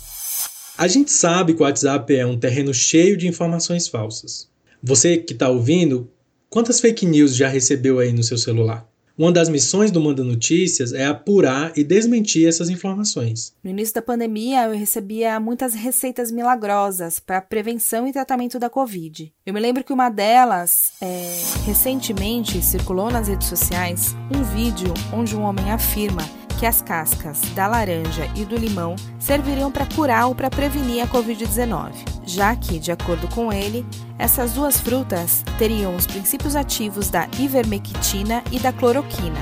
A 0.77 0.87
gente 0.87 1.11
sabe 1.11 1.53
que 1.53 1.61
o 1.61 1.65
WhatsApp 1.65 2.15
é 2.15 2.25
um 2.25 2.39
terreno 2.39 2.73
cheio 2.73 3.17
de 3.17 3.27
informações 3.27 3.87
falsas. 3.87 4.47
Você 4.81 5.17
que 5.17 5.33
está 5.33 5.49
ouvindo, 5.49 6.09
quantas 6.49 6.79
fake 6.79 7.05
news 7.05 7.35
já 7.35 7.47
recebeu 7.47 7.99
aí 7.99 8.13
no 8.13 8.23
seu 8.23 8.37
celular? 8.37 8.87
Uma 9.17 9.31
das 9.31 9.49
missões 9.49 9.89
do 9.89 9.99
Manda 9.99 10.23
Notícias 10.23 10.93
é 10.93 11.07
apurar 11.07 11.71
e 11.75 11.83
desmentir 11.83 12.47
essas 12.47 12.69
informações. 12.69 13.51
No 13.63 13.71
início 13.71 13.95
da 13.95 14.01
pandemia, 14.01 14.65
eu 14.65 14.77
recebia 14.77 15.39
muitas 15.39 15.73
receitas 15.73 16.31
milagrosas 16.31 17.19
para 17.19 17.41
prevenção 17.41 18.07
e 18.07 18.13
tratamento 18.13 18.59
da 18.59 18.69
Covid. 18.69 19.33
Eu 19.43 19.55
me 19.55 19.59
lembro 19.59 19.83
que 19.83 19.91
uma 19.91 20.09
delas, 20.09 20.91
é, 21.01 21.41
recentemente, 21.65 22.61
circulou 22.61 23.09
nas 23.09 23.27
redes 23.27 23.47
sociais 23.47 24.15
um 24.35 24.43
vídeo 24.43 24.93
onde 25.11 25.35
um 25.35 25.41
homem 25.41 25.71
afirma 25.71 26.21
que 26.59 26.67
as 26.67 26.83
cascas 26.83 27.41
da 27.55 27.67
laranja 27.67 28.27
e 28.35 28.45
do 28.45 28.55
limão 28.55 28.95
serviriam 29.19 29.71
para 29.71 29.87
curar 29.87 30.27
ou 30.27 30.35
para 30.35 30.49
prevenir 30.49 31.03
a 31.03 31.07
Covid-19, 31.07 32.16
já 32.27 32.53
que, 32.55 32.77
de 32.77 32.91
acordo 32.91 33.27
com 33.29 33.51
ele, 33.51 33.85
essas 34.19 34.51
duas 34.51 34.79
frutas 34.79 35.43
teriam 35.57 35.95
os 35.95 36.05
princípios 36.05 36.55
ativos 36.55 37.09
da 37.09 37.27
ivermectina 37.39 38.43
e 38.51 38.59
da 38.59 38.73
cloroquina. 38.73 39.39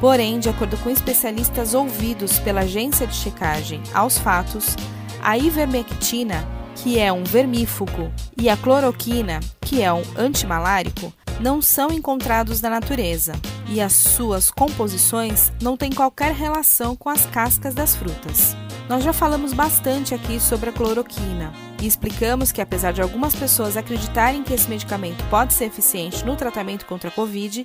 Porém, 0.00 0.38
de 0.38 0.48
acordo 0.48 0.78
com 0.78 0.88
especialistas 0.88 1.74
ouvidos 1.74 2.38
pela 2.38 2.60
agência 2.60 3.06
de 3.06 3.14
checagem 3.14 3.82
aos 3.92 4.16
fatos, 4.16 4.76
a 5.20 5.36
ivermectina, 5.36 6.46
que 6.76 6.98
é 6.98 7.12
um 7.12 7.24
vermífugo, 7.24 8.10
e 8.40 8.48
a 8.48 8.56
cloroquina, 8.56 9.40
que 9.60 9.82
é 9.82 9.92
um 9.92 10.02
antimalárico, 10.16 11.12
não 11.40 11.60
são 11.60 11.90
encontrados 11.90 12.60
na 12.60 12.70
natureza 12.70 13.32
e 13.68 13.80
as 13.80 13.94
suas 13.94 14.50
composições 14.50 15.50
não 15.60 15.76
têm 15.76 15.90
qualquer 15.90 16.34
relação 16.34 16.94
com 16.94 17.08
as 17.08 17.24
cascas 17.26 17.74
das 17.74 17.96
frutas. 17.96 18.54
Nós 18.88 19.02
já 19.02 19.12
falamos 19.12 19.52
bastante 19.52 20.14
aqui 20.14 20.38
sobre 20.38 20.70
a 20.70 20.72
cloroquina 20.72 21.69
e 21.80 21.86
explicamos 21.86 22.52
que, 22.52 22.60
apesar 22.60 22.92
de 22.92 23.00
algumas 23.00 23.34
pessoas 23.34 23.76
acreditarem 23.76 24.42
que 24.42 24.52
esse 24.52 24.68
medicamento 24.68 25.24
pode 25.30 25.54
ser 25.54 25.64
eficiente 25.64 26.24
no 26.24 26.36
tratamento 26.36 26.86
contra 26.86 27.08
a 27.08 27.12
Covid, 27.12 27.64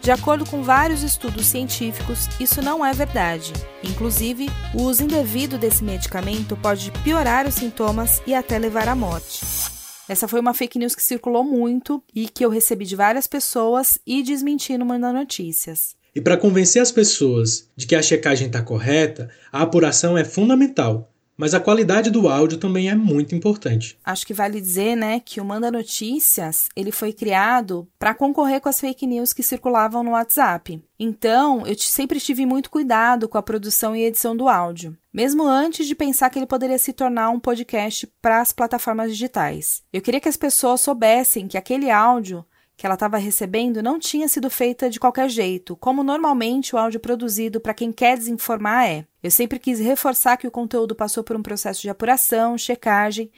de 0.00 0.10
acordo 0.10 0.46
com 0.46 0.62
vários 0.62 1.02
estudos 1.02 1.46
científicos, 1.46 2.28
isso 2.38 2.62
não 2.62 2.84
é 2.84 2.92
verdade. 2.92 3.52
Inclusive, 3.82 4.48
o 4.72 4.82
uso 4.82 5.02
indevido 5.02 5.58
desse 5.58 5.82
medicamento 5.82 6.56
pode 6.56 6.92
piorar 7.02 7.46
os 7.46 7.54
sintomas 7.54 8.22
e 8.26 8.32
até 8.32 8.58
levar 8.58 8.88
à 8.88 8.94
morte. 8.94 9.44
Essa 10.08 10.28
foi 10.28 10.38
uma 10.38 10.54
fake 10.54 10.78
news 10.78 10.94
que 10.94 11.02
circulou 11.02 11.42
muito 11.42 12.00
e 12.14 12.28
que 12.28 12.44
eu 12.44 12.50
recebi 12.50 12.84
de 12.84 12.94
várias 12.94 13.26
pessoas 13.26 13.98
e 14.06 14.22
desmenti 14.22 14.78
no 14.78 14.86
Manda 14.86 15.12
Notícias. 15.12 15.96
E 16.14 16.20
para 16.20 16.36
convencer 16.36 16.80
as 16.80 16.92
pessoas 16.92 17.68
de 17.76 17.86
que 17.86 17.96
a 17.96 18.00
checagem 18.00 18.46
está 18.46 18.62
correta, 18.62 19.28
a 19.52 19.62
apuração 19.62 20.16
é 20.16 20.24
fundamental. 20.24 21.12
Mas 21.36 21.52
a 21.52 21.60
qualidade 21.60 22.10
do 22.10 22.28
áudio 22.28 22.56
também 22.56 22.88
é 22.88 22.94
muito 22.94 23.34
importante. 23.34 23.98
Acho 24.04 24.26
que 24.26 24.32
vale 24.32 24.60
dizer, 24.60 24.96
né, 24.96 25.20
que 25.20 25.40
o 25.40 25.44
Manda 25.44 25.70
Notícias, 25.70 26.68
ele 26.74 26.90
foi 26.90 27.12
criado 27.12 27.86
para 27.98 28.14
concorrer 28.14 28.60
com 28.60 28.68
as 28.68 28.80
fake 28.80 29.06
news 29.06 29.32
que 29.32 29.42
circulavam 29.42 30.02
no 30.02 30.12
WhatsApp. 30.12 30.82
Então, 30.98 31.66
eu 31.66 31.76
sempre 31.78 32.18
tive 32.18 32.46
muito 32.46 32.70
cuidado 32.70 33.28
com 33.28 33.36
a 33.36 33.42
produção 33.42 33.94
e 33.94 34.04
edição 34.04 34.34
do 34.34 34.48
áudio, 34.48 34.96
mesmo 35.12 35.46
antes 35.46 35.86
de 35.86 35.94
pensar 35.94 36.30
que 36.30 36.38
ele 36.38 36.46
poderia 36.46 36.78
se 36.78 36.92
tornar 36.92 37.28
um 37.28 37.38
podcast 37.38 38.06
para 38.22 38.40
as 38.40 38.52
plataformas 38.52 39.10
digitais. 39.10 39.82
Eu 39.92 40.00
queria 40.00 40.20
que 40.20 40.28
as 40.28 40.36
pessoas 40.38 40.80
soubessem 40.80 41.46
que 41.46 41.58
aquele 41.58 41.90
áudio 41.90 42.44
que 42.76 42.84
ela 42.84 42.94
estava 42.94 43.16
recebendo 43.16 43.82
não 43.82 43.98
tinha 43.98 44.28
sido 44.28 44.50
feita 44.50 44.90
de 44.90 45.00
qualquer 45.00 45.30
jeito, 45.30 45.74
como 45.76 46.04
normalmente 46.04 46.74
o 46.74 46.78
áudio 46.78 47.00
produzido 47.00 47.58
para 47.58 47.72
quem 47.72 47.90
quer 47.90 48.18
desinformar 48.18 48.86
é. 48.86 49.06
Eu 49.22 49.30
sempre 49.30 49.58
quis 49.58 49.80
reforçar 49.80 50.36
que 50.36 50.46
o 50.46 50.50
conteúdo 50.50 50.94
passou 50.94 51.24
por 51.24 51.36
um 51.36 51.42
processo 51.42 51.80
de 51.80 51.88
apuração, 51.88 52.58
checagem 52.58 53.30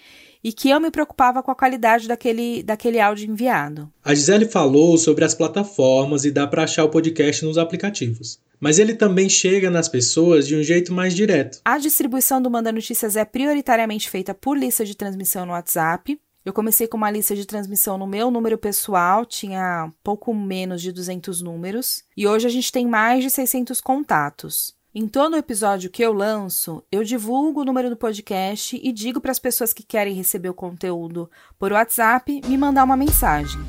e 0.42 0.52
que 0.52 0.70
eu 0.70 0.80
me 0.80 0.90
preocupava 0.90 1.42
com 1.42 1.50
a 1.50 1.54
qualidade 1.54 2.08
daquele, 2.08 2.62
daquele 2.62 3.00
áudio 3.00 3.30
enviado. 3.30 3.90
A 4.04 4.14
Gisele 4.14 4.46
falou 4.46 4.98
sobre 4.98 5.24
as 5.24 5.34
plataformas 5.34 6.24
e 6.24 6.30
dá 6.30 6.46
para 6.46 6.64
achar 6.64 6.84
o 6.84 6.90
podcast 6.90 7.44
nos 7.44 7.58
aplicativos. 7.58 8.40
Mas 8.60 8.78
ele 8.78 8.94
também 8.94 9.28
chega 9.28 9.70
nas 9.70 9.88
pessoas 9.88 10.46
de 10.46 10.56
um 10.56 10.62
jeito 10.62 10.92
mais 10.92 11.14
direto. 11.14 11.60
A 11.64 11.78
distribuição 11.78 12.42
do 12.42 12.50
Manda 12.50 12.72
Notícias 12.72 13.16
é 13.16 13.24
prioritariamente 13.24 14.10
feita 14.10 14.34
por 14.34 14.58
lista 14.58 14.84
de 14.84 14.96
transmissão 14.96 15.46
no 15.46 15.52
WhatsApp. 15.52 16.18
Eu 16.48 16.52
comecei 16.54 16.88
com 16.88 16.96
uma 16.96 17.10
lista 17.10 17.36
de 17.36 17.44
transmissão 17.44 17.98
no 17.98 18.06
meu 18.06 18.30
número 18.30 18.56
pessoal, 18.56 19.26
tinha 19.26 19.92
pouco 20.02 20.32
menos 20.32 20.80
de 20.80 20.90
200 20.90 21.42
números, 21.42 22.04
e 22.16 22.26
hoje 22.26 22.46
a 22.46 22.50
gente 22.50 22.72
tem 22.72 22.86
mais 22.86 23.22
de 23.22 23.28
600 23.28 23.82
contatos. 23.82 24.74
Em 24.94 25.06
todo 25.06 25.36
episódio 25.36 25.90
que 25.90 26.02
eu 26.02 26.10
lanço, 26.10 26.82
eu 26.90 27.04
divulgo 27.04 27.60
o 27.60 27.64
número 27.66 27.90
do 27.90 27.98
podcast 27.98 28.80
e 28.82 28.90
digo 28.92 29.20
para 29.20 29.30
as 29.30 29.38
pessoas 29.38 29.74
que 29.74 29.82
querem 29.82 30.14
receber 30.14 30.48
o 30.48 30.54
conteúdo 30.54 31.30
por 31.58 31.70
WhatsApp 31.70 32.40
me 32.46 32.56
mandar 32.56 32.84
uma 32.84 32.96
mensagem. 32.96 33.60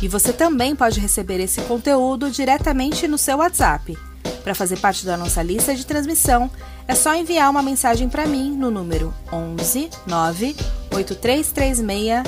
E 0.00 0.06
você 0.06 0.32
também 0.32 0.76
pode 0.76 1.00
receber 1.00 1.40
esse 1.40 1.60
conteúdo 1.62 2.30
diretamente 2.30 3.08
no 3.08 3.18
seu 3.18 3.38
WhatsApp. 3.38 3.98
Para 4.44 4.54
fazer 4.54 4.78
parte 4.78 5.04
da 5.04 5.16
nossa 5.16 5.42
lista 5.42 5.74
de 5.74 5.84
transmissão, 5.84 6.48
é 6.86 6.94
só 6.94 7.12
enviar 7.12 7.50
uma 7.50 7.60
mensagem 7.60 8.08
para 8.08 8.24
mim 8.24 8.56
no 8.56 8.70
número 8.70 9.12
11 9.32 9.90
9 10.06 10.54
8336 10.96 12.22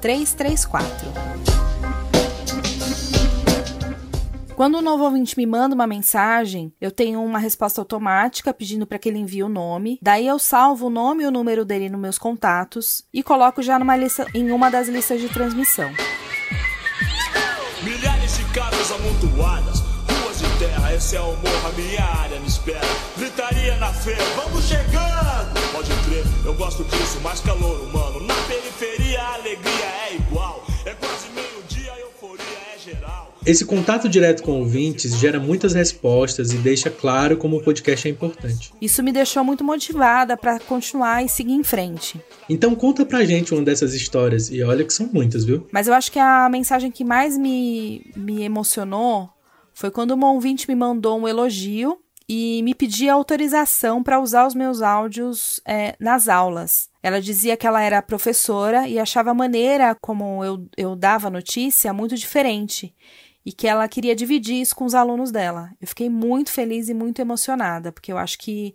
0334. 0.00 1.38
Quando 4.56 4.78
um 4.78 4.82
novo 4.82 5.04
ouvinte 5.04 5.36
me 5.36 5.46
manda 5.46 5.72
uma 5.72 5.86
mensagem, 5.86 6.72
eu 6.80 6.90
tenho 6.90 7.22
uma 7.22 7.38
resposta 7.38 7.80
automática 7.80 8.52
pedindo 8.52 8.88
para 8.88 8.98
que 8.98 9.08
ele 9.08 9.18
envie 9.18 9.44
o 9.44 9.48
nome. 9.48 10.00
Daí 10.02 10.26
eu 10.26 10.36
salvo 10.36 10.88
o 10.88 10.90
nome 10.90 11.22
e 11.22 11.26
o 11.28 11.30
número 11.30 11.64
dele 11.64 11.88
nos 11.88 12.00
meus 12.00 12.18
contatos 12.18 13.04
e 13.14 13.22
coloco 13.22 13.62
já 13.62 13.78
numa 13.78 13.96
lista, 13.96 14.26
em 14.34 14.50
uma 14.50 14.68
das 14.68 14.88
listas 14.88 15.20
de 15.20 15.28
transmissão. 15.28 15.88
Milhares 17.84 18.36
de 18.36 18.44
casas 18.46 18.90
amontoadas, 18.90 19.78
ruas 20.10 20.38
de 20.40 20.58
terra, 20.58 20.92
esse 20.92 21.14
é 21.14 21.20
o 21.20 21.36
morro, 21.36 21.68
a 21.68 21.72
minha 21.80 22.04
área 22.04 22.40
me 22.40 22.48
espera. 22.48 22.80
Gritaria 23.16 23.76
na 23.76 23.92
feira, 23.92 24.24
vamos 24.34 24.64
chegando! 24.64 25.68
Pode 25.70 25.90
crer, 26.08 26.24
eu 26.44 26.54
gosto 26.54 26.82
disso, 26.82 27.20
mais 27.20 27.38
calor 27.38 27.80
humano. 27.82 27.97
Esse 33.48 33.64
contato 33.64 34.10
direto 34.10 34.42
com 34.42 34.60
ouvintes 34.60 35.16
gera 35.16 35.40
muitas 35.40 35.72
respostas 35.72 36.52
e 36.52 36.58
deixa 36.58 36.90
claro 36.90 37.38
como 37.38 37.56
o 37.56 37.62
podcast 37.62 38.06
é 38.06 38.10
importante. 38.10 38.74
Isso 38.78 39.02
me 39.02 39.10
deixou 39.10 39.42
muito 39.42 39.64
motivada 39.64 40.36
para 40.36 40.60
continuar 40.60 41.24
e 41.24 41.30
seguir 41.30 41.54
em 41.54 41.64
frente. 41.64 42.20
Então 42.46 42.74
conta 42.74 43.06
pra 43.06 43.24
gente 43.24 43.54
uma 43.54 43.62
dessas 43.62 43.94
histórias 43.94 44.50
e 44.50 44.62
olha 44.62 44.84
que 44.84 44.92
são 44.92 45.08
muitas, 45.10 45.46
viu? 45.46 45.66
Mas 45.72 45.88
eu 45.88 45.94
acho 45.94 46.12
que 46.12 46.18
a 46.18 46.46
mensagem 46.50 46.90
que 46.90 47.02
mais 47.02 47.38
me, 47.38 48.12
me 48.14 48.42
emocionou 48.42 49.30
foi 49.72 49.90
quando 49.90 50.10
uma 50.10 50.30
ouvinte 50.30 50.68
me 50.68 50.74
mandou 50.74 51.18
um 51.18 51.26
elogio 51.26 51.96
e 52.28 52.62
me 52.62 52.74
pedia 52.74 53.14
autorização 53.14 54.02
para 54.02 54.20
usar 54.20 54.46
os 54.46 54.54
meus 54.54 54.82
áudios 54.82 55.58
é, 55.66 55.96
nas 55.98 56.28
aulas. 56.28 56.90
Ela 57.02 57.18
dizia 57.18 57.56
que 57.56 57.66
ela 57.66 57.80
era 57.80 58.02
professora 58.02 58.86
e 58.86 58.98
achava 58.98 59.30
a 59.30 59.34
maneira 59.34 59.96
como 60.02 60.44
eu, 60.44 60.68
eu 60.76 60.94
dava 60.94 61.30
notícia 61.30 61.90
muito 61.94 62.14
diferente 62.14 62.94
e 63.48 63.52
que 63.52 63.66
ela 63.66 63.88
queria 63.88 64.14
dividir 64.14 64.60
isso 64.60 64.76
com 64.76 64.84
os 64.84 64.94
alunos 64.94 65.30
dela. 65.32 65.70
Eu 65.80 65.88
fiquei 65.88 66.10
muito 66.10 66.52
feliz 66.52 66.90
e 66.90 66.92
muito 66.92 67.18
emocionada, 67.18 67.90
porque 67.90 68.12
eu 68.12 68.18
acho 68.18 68.36
que 68.36 68.74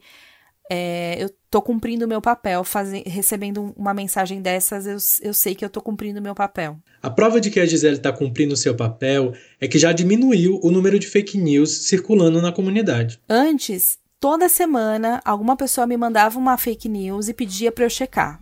é, 0.68 1.24
eu 1.24 1.30
tô 1.52 1.62
cumprindo 1.62 2.06
o 2.06 2.08
meu 2.08 2.20
papel, 2.20 2.64
fazendo, 2.64 3.08
recebendo 3.08 3.72
uma 3.78 3.94
mensagem 3.94 4.42
dessas, 4.42 4.88
eu, 4.88 5.28
eu 5.28 5.32
sei 5.32 5.54
que 5.54 5.64
eu 5.64 5.70
tô 5.70 5.80
cumprindo 5.80 6.20
o 6.20 6.24
meu 6.24 6.34
papel. 6.34 6.80
A 7.04 7.10
prova 7.12 7.40
de 7.40 7.52
que 7.52 7.60
a 7.60 7.68
Gisele 7.68 7.98
está 7.98 8.12
cumprindo 8.12 8.56
o 8.56 8.58
seu 8.58 8.76
papel 8.76 9.36
é 9.62 9.68
que 9.68 9.78
já 9.78 9.92
diminuiu 9.92 10.60
o 10.64 10.72
número 10.72 10.98
de 10.98 11.06
fake 11.06 11.38
news 11.38 11.86
circulando 11.86 12.42
na 12.42 12.52
comunidade. 12.52 13.20
Antes, 13.30 14.00
toda 14.20 14.50
semana, 14.50 15.22
alguma 15.24 15.56
pessoa 15.56 15.86
me 15.86 15.98
mandava 15.98 16.40
uma 16.40 16.58
fake 16.58 16.90
news 16.90 17.28
e 17.28 17.34
pedia 17.36 17.72
para 17.72 17.86
eu 17.86 17.92
checar. 17.92 18.42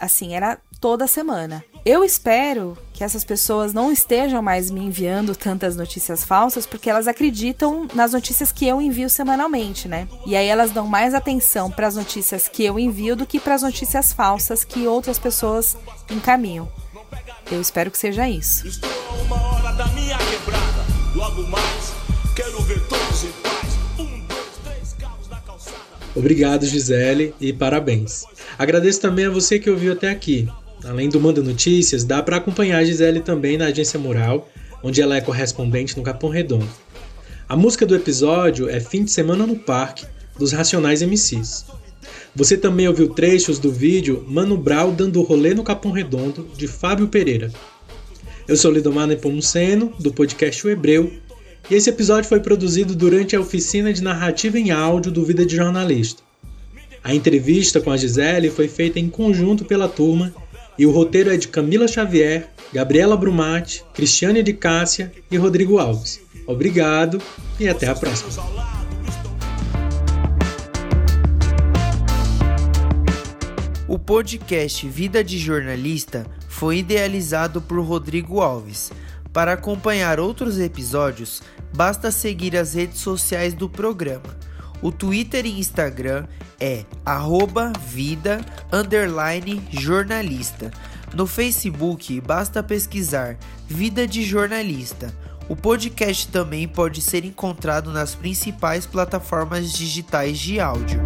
Assim, 0.00 0.34
era 0.34 0.58
toda 0.80 1.06
semana. 1.06 1.62
Eu 1.84 2.04
espero 2.04 2.76
que 2.92 3.02
essas 3.02 3.24
pessoas 3.24 3.72
não 3.72 3.90
estejam 3.90 4.42
mais 4.42 4.70
me 4.70 4.80
enviando 4.80 5.34
tantas 5.34 5.76
notícias 5.76 6.22
falsas, 6.24 6.66
porque 6.66 6.90
elas 6.90 7.08
acreditam 7.08 7.86
nas 7.94 8.12
notícias 8.12 8.52
que 8.52 8.66
eu 8.66 8.80
envio 8.80 9.08
semanalmente, 9.08 9.88
né? 9.88 10.06
E 10.26 10.36
aí 10.36 10.46
elas 10.46 10.70
dão 10.70 10.86
mais 10.86 11.14
atenção 11.14 11.70
para 11.70 11.86
as 11.86 11.96
notícias 11.96 12.48
que 12.48 12.64
eu 12.64 12.78
envio 12.78 13.16
do 13.16 13.26
que 13.26 13.40
para 13.40 13.54
as 13.54 13.62
notícias 13.62 14.12
falsas 14.12 14.64
que 14.64 14.86
outras 14.86 15.18
pessoas 15.18 15.76
encaminham. 16.10 16.68
Eu 17.50 17.60
espero 17.60 17.90
que 17.90 17.98
seja 17.98 18.28
isso. 18.28 18.66
Estou 18.66 18.90
uma 19.24 19.54
hora 19.54 19.72
da 19.72 19.86
minha 19.88 20.16
quebrada. 20.18 20.84
Logo 21.14 21.42
mais, 21.48 21.79
Obrigado, 26.14 26.66
Gisele, 26.66 27.34
e 27.40 27.52
parabéns. 27.52 28.24
Agradeço 28.58 29.00
também 29.00 29.26
a 29.26 29.30
você 29.30 29.58
que 29.58 29.70
ouviu 29.70 29.92
até 29.92 30.10
aqui. 30.10 30.48
Além 30.84 31.08
do 31.08 31.20
Manda 31.20 31.42
Notícias, 31.42 32.04
dá 32.04 32.22
para 32.22 32.36
acompanhar 32.36 32.78
a 32.78 32.84
Gisele 32.84 33.20
também 33.20 33.56
na 33.56 33.66
Agência 33.66 33.98
Mural, 33.98 34.48
onde 34.82 35.00
ela 35.00 35.16
é 35.16 35.20
correspondente 35.20 35.96
no 35.96 36.02
Capão 36.02 36.30
Redondo. 36.30 36.68
A 37.48 37.56
música 37.56 37.84
do 37.84 37.94
episódio 37.94 38.68
é 38.68 38.80
Fim 38.80 39.04
de 39.04 39.10
Semana 39.10 39.46
no 39.46 39.56
Parque, 39.56 40.06
dos 40.38 40.52
Racionais 40.52 41.02
MCs. 41.02 41.66
Você 42.34 42.56
também 42.56 42.88
ouviu 42.88 43.08
trechos 43.08 43.58
do 43.58 43.70
vídeo 43.70 44.24
Mano 44.26 44.56
Brau 44.56 44.92
dando 44.92 45.22
rolê 45.22 45.52
no 45.52 45.64
Capão 45.64 45.92
Redondo, 45.92 46.48
de 46.56 46.66
Fábio 46.66 47.08
Pereira. 47.08 47.52
Eu 48.48 48.56
sou 48.56 48.72
Lidomar 48.72 49.06
Nepomuceno, 49.06 49.92
do 49.98 50.12
podcast 50.12 50.66
O 50.66 50.70
Hebreu, 50.70 51.12
e 51.70 51.74
esse 51.74 51.88
episódio 51.88 52.28
foi 52.28 52.40
produzido 52.40 52.96
durante 52.96 53.36
a 53.36 53.40
oficina 53.40 53.92
de 53.92 54.02
narrativa 54.02 54.58
em 54.58 54.72
áudio 54.72 55.12
do 55.12 55.24
Vida 55.24 55.46
de 55.46 55.54
Jornalista. 55.54 56.20
A 57.04 57.14
entrevista 57.14 57.80
com 57.80 57.92
a 57.92 57.96
Gisele 57.96 58.50
foi 58.50 58.66
feita 58.66 58.98
em 58.98 59.08
conjunto 59.08 59.64
pela 59.64 59.88
turma 59.88 60.34
e 60.76 60.84
o 60.84 60.90
roteiro 60.90 61.32
é 61.32 61.36
de 61.36 61.46
Camila 61.46 61.86
Xavier, 61.86 62.48
Gabriela 62.72 63.16
Brumati, 63.16 63.84
Cristiane 63.94 64.42
de 64.42 64.52
Cássia 64.52 65.12
e 65.30 65.36
Rodrigo 65.36 65.78
Alves. 65.78 66.20
Obrigado 66.44 67.22
e 67.60 67.68
até 67.68 67.86
a 67.86 67.94
próxima. 67.94 68.30
O 73.86 73.98
podcast 73.98 74.88
Vida 74.88 75.22
de 75.22 75.38
Jornalista 75.38 76.26
foi 76.48 76.78
idealizado 76.78 77.60
por 77.60 77.78
Rodrigo 77.80 78.40
Alves. 78.40 78.90
Para 79.32 79.52
acompanhar 79.52 80.18
outros 80.18 80.58
episódios, 80.58 81.40
basta 81.74 82.10
seguir 82.10 82.56
as 82.56 82.74
redes 82.74 83.00
sociais 83.00 83.54
do 83.54 83.68
programa. 83.68 84.36
O 84.82 84.90
Twitter 84.90 85.44
e 85.44 85.58
Instagram 85.58 86.26
é 86.58 86.84
arroba 87.04 87.72
vida 87.86 88.40
jornalista. 89.70 90.70
No 91.14 91.26
Facebook, 91.26 92.20
basta 92.20 92.62
pesquisar 92.62 93.36
Vida 93.66 94.06
de 94.06 94.22
Jornalista. 94.22 95.14
O 95.48 95.56
podcast 95.56 96.28
também 96.28 96.68
pode 96.68 97.02
ser 97.02 97.24
encontrado 97.24 97.92
nas 97.92 98.14
principais 98.14 98.86
plataformas 98.86 99.72
digitais 99.72 100.38
de 100.38 100.60
áudio. 100.60 101.02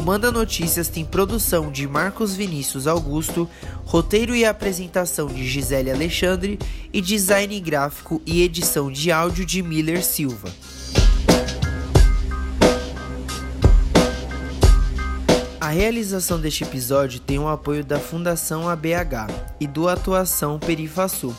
O 0.00 0.02
Manda 0.02 0.32
Notícias 0.32 0.88
tem 0.88 1.04
produção 1.04 1.70
de 1.70 1.86
Marcos 1.86 2.34
Vinícius 2.34 2.86
Augusto, 2.86 3.46
roteiro 3.84 4.34
e 4.34 4.46
apresentação 4.46 5.26
de 5.26 5.46
Gisele 5.46 5.90
Alexandre 5.90 6.58
e 6.90 7.02
design 7.02 7.60
gráfico 7.60 8.18
e 8.24 8.42
edição 8.42 8.90
de 8.90 9.12
áudio 9.12 9.44
de 9.44 9.62
Miller 9.62 10.02
Silva. 10.02 10.48
A 15.60 15.68
realização 15.68 16.40
deste 16.40 16.64
episódio 16.64 17.20
tem 17.20 17.38
o 17.38 17.46
apoio 17.46 17.84
da 17.84 18.00
Fundação 18.00 18.70
ABH 18.70 19.28
e 19.60 19.66
do 19.66 19.86
Atuação 19.86 20.58
Perifasul. 20.58 21.36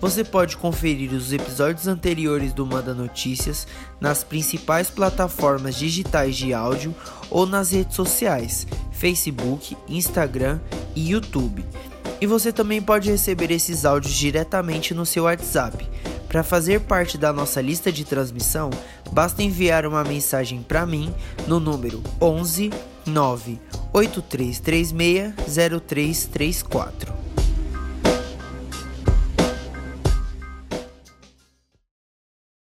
Você 0.00 0.24
pode 0.24 0.56
conferir 0.56 1.12
os 1.12 1.30
episódios 1.30 1.86
anteriores 1.86 2.54
do 2.54 2.64
Manda 2.64 2.94
Notícias 2.94 3.66
nas 4.00 4.24
principais 4.24 4.88
plataformas 4.88 5.76
digitais 5.76 6.36
de 6.36 6.54
áudio 6.54 6.94
ou 7.28 7.44
nas 7.44 7.72
redes 7.72 7.96
sociais, 7.96 8.66
Facebook, 8.92 9.76
Instagram 9.86 10.58
e 10.96 11.10
YouTube. 11.10 11.62
E 12.18 12.26
você 12.26 12.50
também 12.50 12.80
pode 12.80 13.10
receber 13.10 13.50
esses 13.50 13.84
áudios 13.84 14.14
diretamente 14.14 14.94
no 14.94 15.04
seu 15.04 15.24
WhatsApp. 15.24 15.86
Para 16.28 16.42
fazer 16.42 16.80
parte 16.80 17.18
da 17.18 17.30
nossa 17.30 17.60
lista 17.60 17.92
de 17.92 18.02
transmissão, 18.04 18.70
basta 19.12 19.42
enviar 19.42 19.84
uma 19.84 20.02
mensagem 20.02 20.62
para 20.62 20.86
mim 20.86 21.14
no 21.46 21.60
número 21.60 22.02
11 22.20 22.70
98336 23.04 25.34
0334. 25.82 27.19